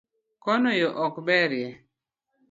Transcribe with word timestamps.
Kono 0.43 0.69
yoo 0.79 0.97
ok 1.05 1.15
berie 1.27 1.69